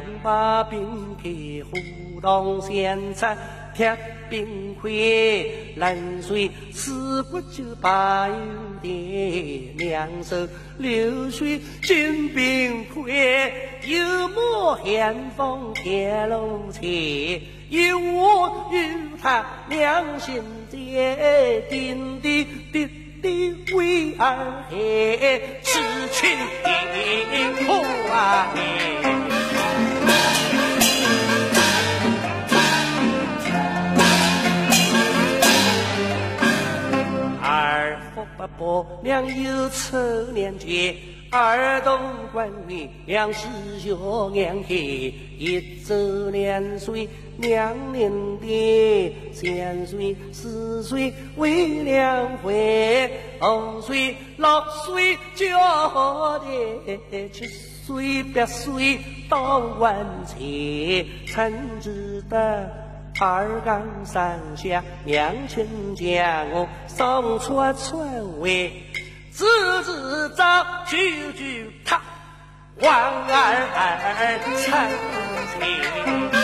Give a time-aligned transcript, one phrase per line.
[0.00, 1.28] 两把冰开，
[1.64, 3.36] 湖东现场
[3.74, 3.94] 铁
[4.30, 4.90] 冰块，
[5.76, 8.34] 冷水四不就把油
[8.82, 13.52] 的两手流水进冰块，
[13.84, 22.88] 有莫寒风铁路前，有我与他两心结，点滴滴
[23.20, 24.76] 滴为儿孩，
[25.62, 25.78] 痴
[26.10, 26.30] 情
[27.66, 27.72] 苦
[28.10, 28.48] 啊！
[39.00, 39.98] 伯两有丑
[40.32, 40.94] 年节，
[41.30, 41.98] 二冬
[42.32, 43.94] 关里两是学
[44.34, 47.08] 两黑，一周两岁
[47.38, 53.10] 两年的，三岁四岁为两回，
[53.40, 54.48] 五岁六
[54.84, 58.98] 岁叫的，七岁八岁
[59.30, 62.38] 到万岁，臣知道。
[63.22, 68.70] 二杠上下两亲将我送出村外，
[69.32, 72.00] 字字张句句他
[72.80, 72.90] 王
[73.28, 76.39] 儿成亲。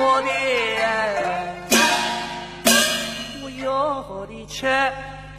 [0.00, 0.28] 活的，
[3.42, 4.66] 我要的吃，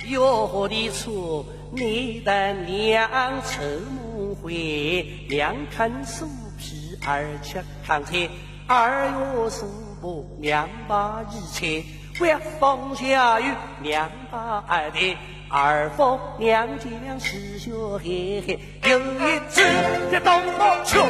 [0.08, 6.28] 要的穿，你的娘臭母会，娘看树
[6.60, 8.30] 皮，二吃糠菜，
[8.68, 9.66] 二月十
[10.04, 11.84] 五娘把一切。
[12.20, 15.18] 刮风下雨，娘把二的
[15.50, 19.64] 二房娘将是学嘿嘿，有一次
[20.12, 21.01] 在东坡秋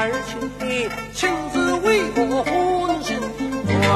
[0.00, 3.18] 二亲你亲自为我换新衣
[3.82, 3.90] 裳，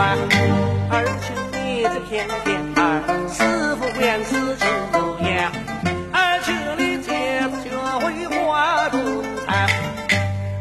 [0.90, 3.38] 二舅你再看看儿是
[3.76, 5.30] 否还是旧模样，
[6.10, 7.06] 二亲你接
[7.38, 9.46] 着学会换冬装，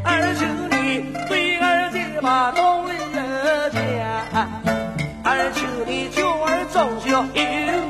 [0.03, 0.05] 二
[0.37, 2.93] 亲你对儿姐嘛东人
[3.73, 4.47] 家，
[5.23, 7.41] 二亲你就儿从小有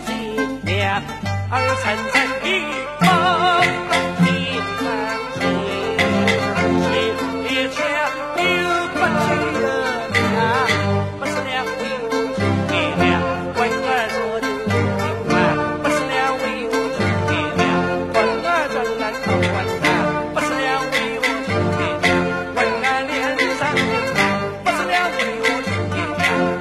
[0.07, 1.03] 心娘，
[1.49, 2.15] 二层层
[3.01, 3.90] 方。